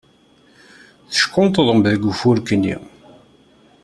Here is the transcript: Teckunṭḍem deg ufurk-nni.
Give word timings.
Teckunṭḍem 1.13 1.79
deg 1.85 2.01
ufurk-nni. 2.11 2.75